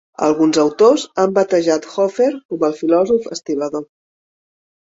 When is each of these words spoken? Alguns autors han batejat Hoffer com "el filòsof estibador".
Alguns 0.27 0.59
autors 0.61 1.03
han 1.23 1.35
batejat 1.35 1.85
Hoffer 1.91 2.31
com 2.55 2.67
"el 2.71 2.75
filòsof 2.81 3.31
estibador". 3.39 3.87